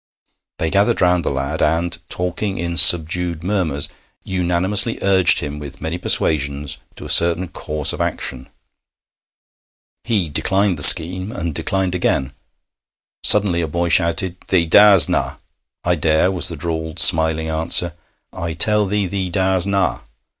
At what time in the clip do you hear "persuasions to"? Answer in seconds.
5.99-7.05